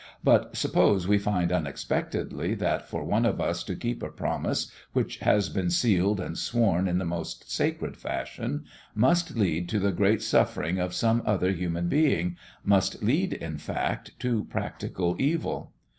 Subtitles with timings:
[0.23, 5.19] But suppose we find unexpectedly that for one of us to keep a promise, which
[5.19, 10.23] has been sealed and sworn in the most sacred fashion, must lead to the great
[10.23, 15.71] suffering of some other human being, must lead, in fact, to practical evil?